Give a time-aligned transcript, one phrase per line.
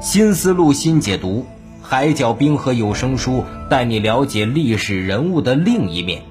[0.00, 1.44] 新思路新解读，
[1.82, 6.22] 海角冰河有声书带你了解历史人物的另一面。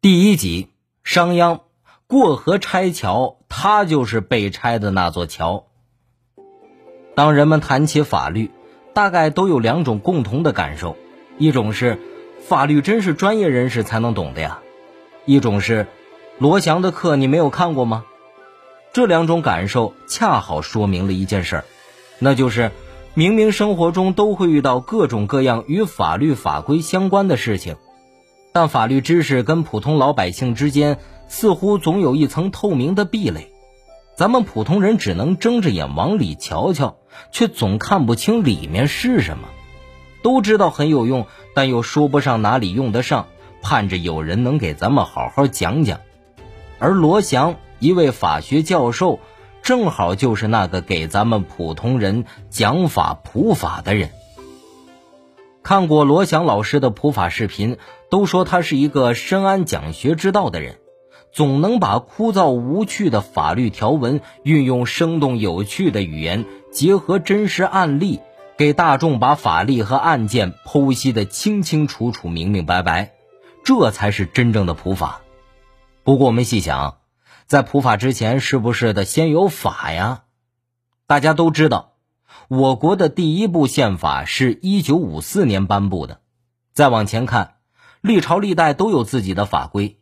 [0.00, 0.70] 第一集，
[1.04, 1.60] 商鞅
[2.08, 5.66] 过河拆桥，他就是被拆的那座桥。
[7.14, 8.50] 当人们谈起法律，
[8.92, 10.96] 大概都有两种共同的感受：
[11.38, 12.00] 一种是
[12.40, 14.58] 法律真是专业人士才能懂的呀；
[15.26, 15.86] 一种是
[16.38, 18.04] 罗翔的课你没有看过吗？
[18.96, 21.64] 这两种感受恰好说明了一件事儿，
[22.18, 22.72] 那就是
[23.12, 27.76] 明明生活中都会遇到各种各样与法律法规相关的事情，
[28.54, 30.96] 但法律知识跟普通老百姓之间
[31.28, 33.52] 似乎总有一层透明的壁垒，
[34.16, 36.96] 咱们普通人只能睁着眼往里瞧瞧，
[37.30, 39.48] 却总看不清里面是什么。
[40.22, 43.26] 都知道很有用，但又说不上哪里用得上，
[43.60, 46.00] 盼着有人能给咱们好好讲讲。
[46.78, 47.56] 而罗翔。
[47.78, 49.20] 一位法学教授，
[49.62, 54.10] 正好就是那个给咱们普通人讲法普法的人。
[55.62, 57.76] 看过罗翔老师的普法视频，
[58.08, 60.78] 都说他是一个深谙讲学之道的人，
[61.32, 68.20] 总能把枯燥无趣的法律条文运用生动有趣的语言，结合真实案例，
[68.56, 73.12] 给大众把法律和案件剖析的清清楚楚、明明白白，
[73.64, 75.22] 这才是真正的普法。
[76.04, 76.98] 不过我们细想。
[77.46, 80.24] 在普法之前，是不是得先有法呀？
[81.06, 81.92] 大家都知道，
[82.48, 86.18] 我国的第一部宪法是一九五四年颁布的。
[86.72, 87.54] 再往前看，
[88.00, 90.00] 历朝历代都有自己的法规。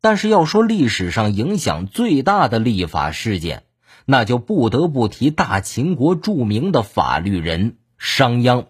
[0.00, 3.64] 但是要说历史上影响最大的立法事件，
[4.06, 8.66] 那就不得不提大秦国著名的法律人商鞅。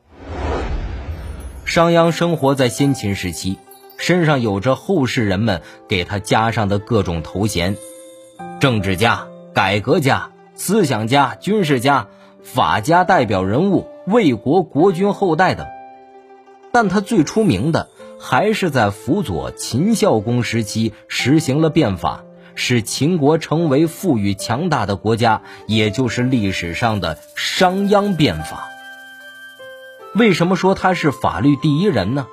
[1.67, 3.59] 商鞅生活在先秦时期。
[4.03, 7.77] 身上有着后世人们给他加上的各种头衔：
[8.59, 12.09] 政治家、改革家、思想家、军事家、
[12.43, 15.69] 法家代表人物、魏国国君后代等。
[16.73, 22.25] 但他最出名的还是在辅佐秦孝公时期实行了变法，
[22.57, 28.69] 使秦国成为富裕强大的国家，也就是历史上的商鞅变法。
[30.17, 32.27] 为什么说他是法律第一人呢？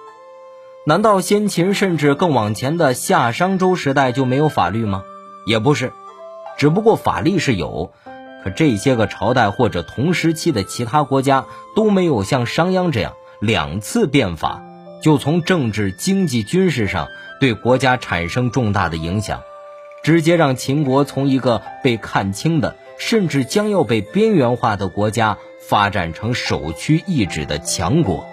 [0.86, 5.04] 难道先秦甚至更往前的夏商周时代就没有法律吗？
[5.46, 5.92] 也不是，
[6.58, 7.92] 只不过法律是有，
[8.44, 11.46] 可这些个朝代或者同时期的其他国家
[11.76, 14.64] 都没有像商鞅这样两次变法，
[15.04, 17.10] 就从政治、经济、军事上
[17.40, 19.42] 对国家产生重大的影响，
[20.02, 28.26] 直接让秦国从一个被看清的，甚至将要被边缘化的国家，发展成首屈一指的强国。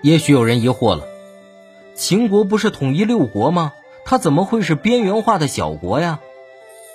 [0.00, 1.08] 也许有人疑惑了。
[1.94, 3.72] 秦国不是统一六国吗？
[4.04, 6.18] 他怎么会是边缘化的小国呀？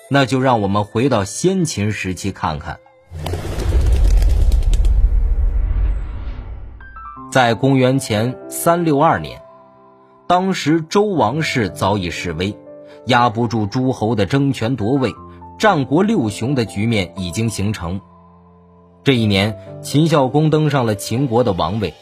[0.10, 2.80] 那就让我们回到先秦时期看看。
[7.32, 9.42] 在公元前三六二年，
[10.28, 12.58] 当时周王室早已式微，
[13.06, 15.14] 压不住诸侯的争权夺位，
[15.58, 18.02] 战国六雄的局面已经形成。
[19.06, 21.94] 这一年，秦孝公登上了秦国的王位，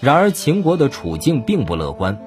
[0.00, 2.20] 然而秦国的处境并不乐观。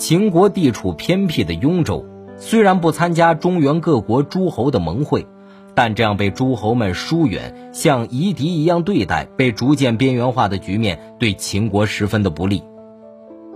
[0.00, 2.06] 秦国地处偏僻的雍州，
[2.38, 5.26] 虽然不参加中原各国诸侯的盟会，
[5.74, 12.62] 但这样被诸侯们疏远，像夷狄一样对待，被逐渐边缘化的局面，对秦国十分的不利。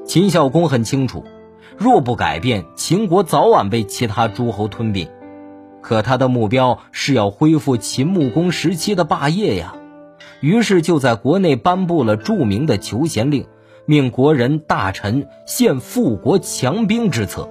[0.05, 1.25] 秦孝公很清楚，
[1.79, 5.09] 若不改变，秦国早晚被其他诸侯吞并。
[5.81, 9.77] 可他的目标是要恢复秦穆公时期的霸业呀，
[10.41, 13.47] 于是就在国内颁布了著名的求贤令。
[13.87, 17.49] 命国人大臣献富国强兵之策。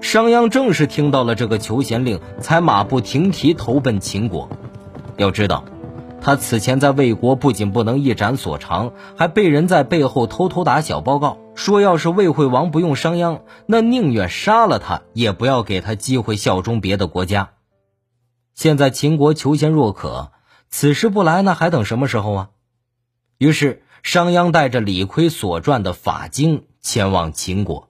[0.00, 4.48] 商鞅正是听到了这个求贤令，才马不停蹄投奔秦国。
[5.16, 5.64] 要知道，
[6.20, 17.50] 他此前在魏国不仅不能一展所长，还被人在背后偷偷打小报告，说要是魏惠王不用商鞅，那宁愿杀了他，也不要给他机会效忠别的国家。
[18.54, 20.30] 现在秦国求贤若渴，
[20.68, 22.50] 此时不来，那还等什么时候啊？
[23.38, 23.80] 于是。
[24.04, 27.88] 商鞅带着李悝所撰的法经前往秦国，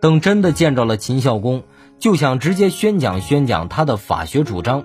[0.00, 1.62] 等真的见着了秦孝公，
[2.00, 4.84] 就想直接宣讲宣讲他的法学主张。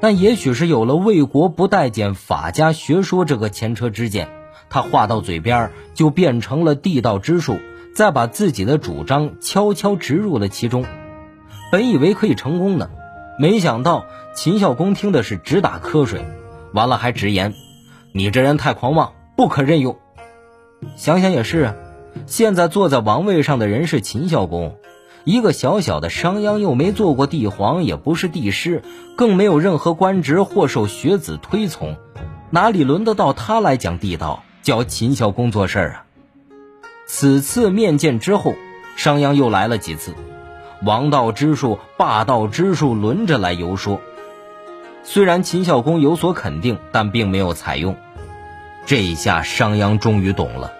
[0.00, 4.30] 但也许是有了魏国不待见法家学说这个前车之鉴，
[4.70, 7.60] 他话到嘴边就变成了地道之术，
[7.94, 10.86] 再把自己的主张悄悄植入了其中。
[11.70, 12.90] 本以为可以成功的，
[13.38, 16.24] 没想到秦孝公听的是直打瞌睡，
[16.72, 17.52] 完了还直言
[18.12, 19.96] ：“你这人太狂妄。”不可任用。
[20.96, 21.74] 想想也是啊，
[22.26, 24.76] 现在坐在王位上的人是秦孝公，
[25.24, 28.82] 一个小小的商鞅又没做过帝皇，也不是帝师，
[29.16, 31.96] 更没有任何官职或受学子推崇，
[32.50, 36.04] 哪里轮得到他来讲地道，教秦孝公做事儿啊？
[37.06, 38.52] 此次面见之后，
[38.94, 40.12] 商鞅又来了几次，
[40.84, 44.02] 王道之术、霸道之术轮着来游说。
[45.02, 47.96] 虽然秦孝公有所肯定，但并没有采用。
[48.90, 50.72] 这一下，商鞅终于懂了，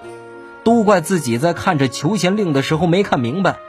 [0.65, 3.61] 都怪自己在看着求贤令的时候没看明白。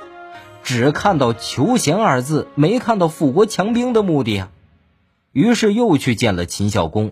[0.63, 4.49] 只看到“求贤”二字，没看到富国强兵的目的啊！
[5.31, 7.11] 于是又去见了秦孝公，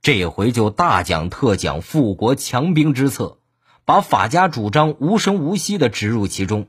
[0.00, 3.36] 这回就大讲特讲富国强兵之策，
[3.84, 6.68] 把法家主张无声无息的植入其中。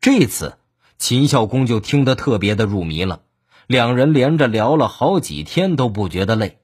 [0.00, 0.58] 这次
[0.96, 3.22] 秦孝公就听得特别的入迷了，
[3.66, 6.59] 两人连着聊了好几天都不觉得累。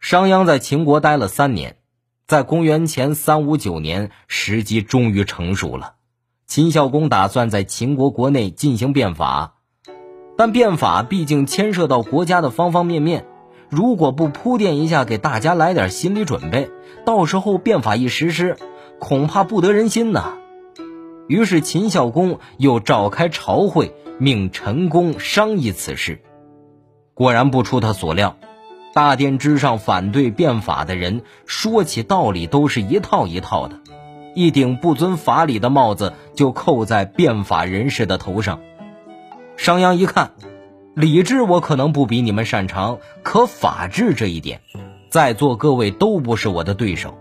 [0.00, 1.76] 商鞅在秦国待了三年，
[2.26, 5.96] 在公元前三五九年，时机终于成熟了。
[6.46, 9.56] 秦孝公打算在秦国国内进行变法，
[10.38, 13.26] 但变法毕竟牵涉到国家的方方面面，
[13.68, 16.70] 如果不铺垫一下，给大家来点心理准备，
[17.04, 18.56] 到时候变法一实施，
[18.98, 20.38] 恐怕不得人心呐。
[21.28, 26.22] 于是秦孝公又召开朝会，命陈宫商议此事。
[27.12, 28.38] 果然不出他所料，
[28.92, 33.80] 大殿之上反对变法的人说起道理都是一套一套的。
[34.34, 38.60] 一顶不遵法理的帽子就扣在变法人士的头上。
[39.56, 40.32] 商鞅一看，
[40.94, 44.60] 理智我可能不比你们擅长，可法治这一点，
[45.08, 47.18] 在座各位都不是我的对手。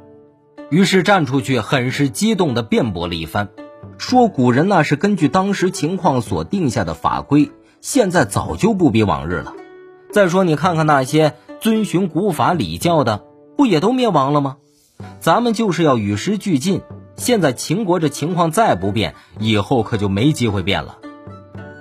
[0.69, 3.49] 于是站出去，很是激动地辩驳了一番，
[3.97, 7.51] 说古人那是根据当时情况所定下的法规，
[7.81, 9.53] 现在早就不比往日了。
[10.11, 13.23] 再说你看看那些遵循古法礼教的，
[13.57, 14.57] 不也都灭亡了吗？
[15.19, 16.81] 咱们就是要与时俱进。
[17.15, 20.99] 现在秦国这情况再不变，以后可就没机会变了。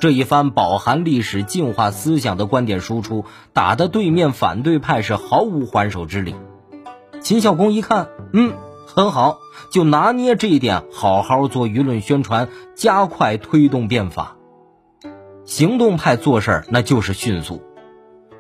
[0.01, 6.35] 这一番饱含历史进化思想的观点输出，打得对面反对派是毫无还手之力。
[7.21, 8.55] 秦孝公一看，嗯，
[8.87, 9.39] 很好，
[9.71, 14.37] 就拿捏这一点，好好做舆论宣传，加快推动变法。
[15.45, 17.63] 行动派做事儿那就是迅速，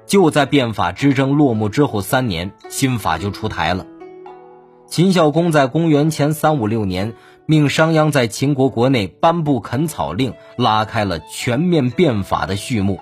[0.08, 3.86] 就在变法之争落幕之后三年，新法就出台了。
[4.86, 7.12] 秦孝公在公元前三五六年
[7.44, 12.98] 命商鞅在秦国国内颁布垦草令，拉开了全面变法的序幕。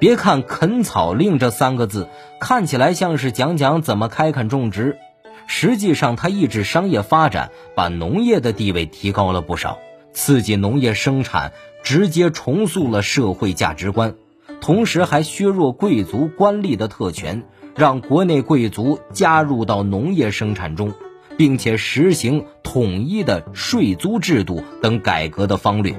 [0.00, 2.08] 别看“垦草令”这三个字
[2.40, 4.98] 看起来像是讲讲怎么开垦种植，
[5.46, 9.78] 实际上它抑制商业发展，把农业的地位提高了不少，
[10.12, 11.52] 刺激农业生产，
[11.84, 14.14] 直接重塑了社会价值观，
[14.60, 17.46] 同时还削弱贵族官吏的特权。
[17.76, 20.94] 让国内贵族加入到农业生产中，
[21.36, 25.94] 并且实行统一的税租制度等改革的方略。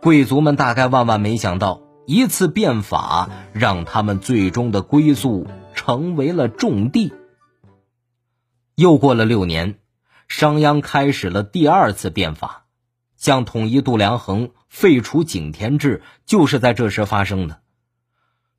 [0.00, 7.12] 贵族们大概万万没想到，一次变法让他们最终的归宿成为了种地。
[8.76, 9.80] 又过了六年，
[10.28, 12.66] 商鞅开始了第二次变法，
[13.16, 17.60] 像统一度量衡、废除井田制，就是在这时发生的。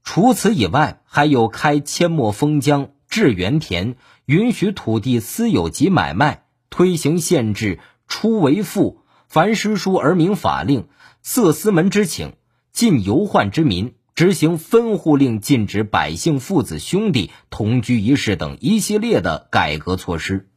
[0.04, 3.96] 除此以外，还有开阡陌封疆、治原田、
[4.26, 10.88] 允许土地私有及买卖、推行县制、出为赋、凡诗书而明法令、
[11.22, 12.34] 色司门之请、
[12.72, 20.50] 禁游宦之民、执行分户令、禁止百姓父子兄弟同居一室等一系列的改革措施。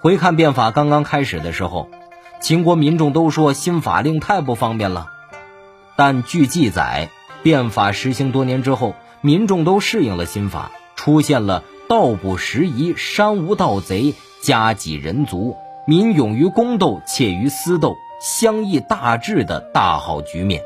[0.00, 1.90] 回看变法刚刚开始的时候，
[2.40, 5.08] 秦国民众都说新法令太不方便了，
[5.96, 7.10] 但据记载。
[7.40, 20.62] 变法实行多年之后，民众都适应了新法，出现了道不拾遗、山无盗贼、家几人足、民勇于公斗、怯于私斗、相议大治的大好局面。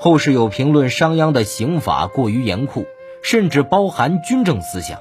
[0.00, 2.84] 后世有评论商鞅的刑法过于严酷，
[3.22, 4.98] 甚至包含军政思想。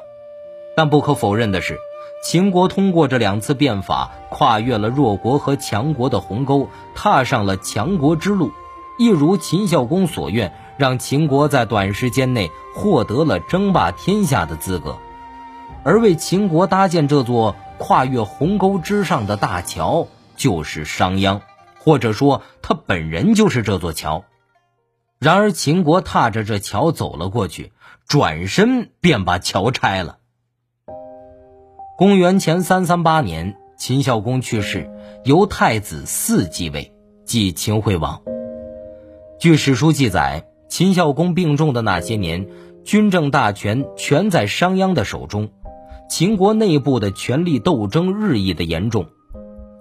[0.76, 1.80] 但不可否认的是，
[2.24, 8.52] 秦国通过这两次变法，跨越了弱国和强国的鸿沟，踏上了强国之路。
[8.98, 14.98] 一如秦孝公所愿，让秦国在短时间内获得了争霸天下的资格，
[15.84, 21.42] 而为秦国搭建这座跨越鸿沟之上的大桥，就是商鞅，
[21.78, 24.26] 或者说他本人就是这座桥。
[25.20, 27.72] 然而，秦国踏着这桥走了过去，
[28.08, 30.18] 转身便把桥拆了。
[31.98, 34.88] 公元前三三八年，秦孝公去世，
[35.26, 36.94] 由太子嗣继位，
[37.26, 38.22] 即秦惠王。
[39.40, 42.46] 据史书记载，秦孝公病重的那些年，
[42.86, 45.50] 军政大权全在商鞅的手中，
[46.08, 49.08] 秦国内部的权力斗争日益的严重。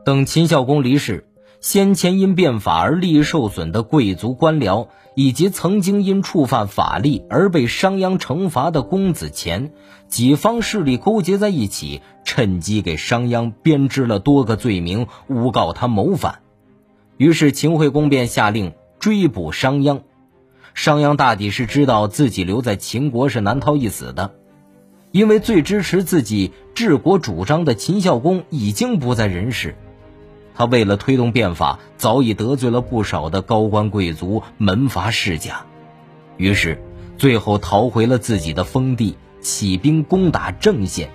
[0.03, 1.29] 等秦孝公离世，
[1.69, 9.73] 先前因变法而利益受损的贵族官僚，以及曾经因触犯法律而被商鞅惩罚的公子虔，
[10.07, 16.39] 几方势力勾结在一起，趁机给商鞅编织了多个罪名，诬告他谋反。
[17.17, 20.03] 于是秦惠公便下令追捕商鞅。
[20.73, 24.37] 商鞅大抵是知道自己留在秦国是难逃一死的，
[25.11, 29.75] 因为最支持自己治国主张的秦孝公已经不在人世。
[30.57, 35.67] 他为了推动变法，早已得罪了不少的高官贵族、门阀世家，
[36.39, 36.83] 于是
[37.19, 41.11] 最后逃回了自己的封地，起兵攻打郑县。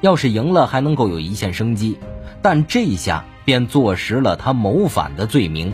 [0.00, 1.98] 要是赢了，还能够有一线生机，
[2.42, 5.72] 但这下便坐实了他谋反的罪名。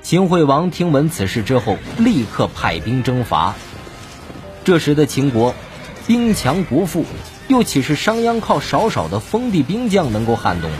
[0.00, 3.54] 秦惠王听闻此事之后，立刻派兵征伐。
[4.64, 5.54] 这时的秦国，
[6.06, 7.04] 兵强国富，
[7.48, 10.76] 又岂是商鞅靠少少的封地兵将能够撼动的？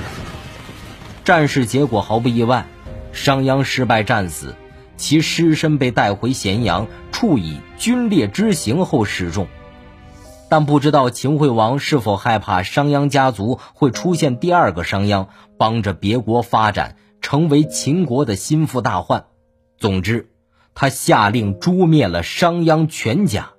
[1.25, 2.67] 战事结果毫不意外，
[3.13, 4.57] 商鞅失败战死，
[4.97, 9.47] 其尸身被带回咸阳，处以军列之刑后示众。
[10.49, 19.27] 但不知道秦惠王是否害怕商鞅家族会出现第二个商鞅，帮着别国发展，成为秦国的心腹大患。
[19.79, 20.33] 总之，
[20.75, 23.51] 他下令诛灭了商鞅全家。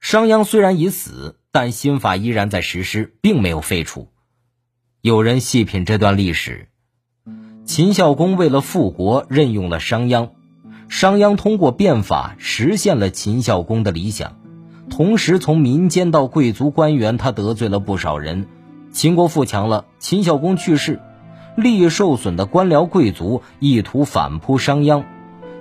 [0.00, 4.08] 商鞅虽然已死，但新法依然在实施，并没有废除。
[5.06, 6.66] 有人细品这段历史，
[7.64, 10.30] 秦孝公为了复国，任用了商鞅。
[10.88, 14.34] 商鞅通过变法实现了秦孝公的理想，
[14.90, 18.48] 同时从民间到贵族官员，他得罪了不少人。
[18.90, 20.98] 秦国富强了，秦孝公去世，
[21.56, 25.04] 利益受损的官僚贵族意图反扑商鞅，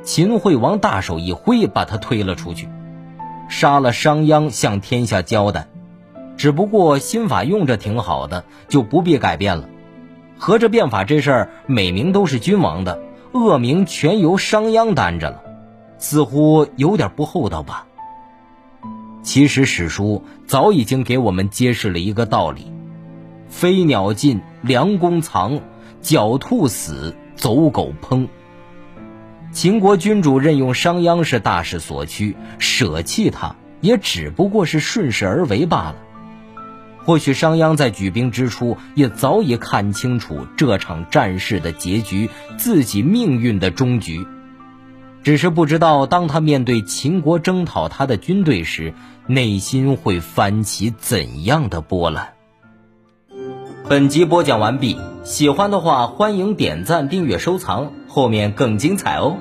[0.02, 2.68] 秦惠王大手一挥，把他推了出去，
[3.48, 5.68] 杀了商鞅，向天下交代。
[6.38, 9.70] 只不过新法用着挺好的，就不必改变了。
[10.38, 13.02] 合着变法这事儿，美名都是君王的，
[13.32, 15.42] 恶名全由商鞅担着了，
[15.98, 17.88] 似乎有点不厚道吧？
[19.24, 22.72] 其实史书早已经给我们揭示了一个道理：
[23.48, 25.62] 飞鸟尽，良弓藏；
[26.04, 28.28] 狡兔死，走狗烹。
[29.52, 35.96] 秦国君主任用商鞅是大势所趋，舍弃他也只不过是顺势而为罢了。
[37.06, 44.26] 或许商鞅在举兵之初也早已看清楚这场战事的结局，自己命运的终局，
[45.24, 48.96] 只是不知道当他面对秦国征讨他的军队时，
[49.28, 52.34] 内心会翻起怎样的波澜。
[53.88, 59.38] 本集播讲完毕，喜欢的话欢迎点赞、订阅、收藏，后面更精彩哦。